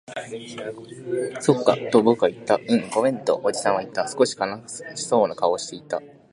[1.41, 2.55] そっか、と僕は言った。
[2.55, 4.07] うん、ごめん、とおじさんは言った。
[4.07, 4.47] 少し悲
[4.95, 6.01] しそうな顔をしていた。